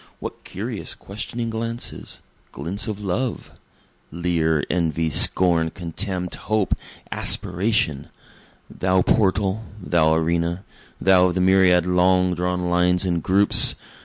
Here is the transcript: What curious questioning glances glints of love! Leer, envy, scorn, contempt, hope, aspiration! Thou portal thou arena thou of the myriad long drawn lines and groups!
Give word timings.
What 0.19 0.43
curious 0.43 0.95
questioning 0.95 1.51
glances 1.51 2.21
glints 2.51 2.87
of 2.87 2.99
love! 3.01 3.51
Leer, 4.11 4.63
envy, 4.67 5.11
scorn, 5.11 5.69
contempt, 5.69 6.33
hope, 6.33 6.73
aspiration! 7.11 8.07
Thou 8.67 9.03
portal 9.03 9.63
thou 9.79 10.15
arena 10.15 10.63
thou 10.99 11.25
of 11.27 11.35
the 11.35 11.41
myriad 11.41 11.85
long 11.85 12.33
drawn 12.33 12.67
lines 12.67 13.05
and 13.05 13.21
groups! 13.21 13.75